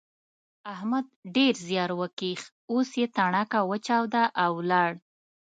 [0.73, 1.05] احمد
[1.35, 4.91] ډېر زیار وکيښ اوس يې تڼاکه وچاوده او ولاړ.